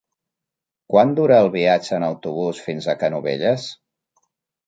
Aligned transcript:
Quant 0.93 1.11
dura 1.19 1.35
el 1.43 1.49
viatge 1.55 1.93
en 1.97 2.05
autobús 2.07 2.61
fins 2.69 2.87
a 2.89 2.95
Canovelles? 3.03 3.67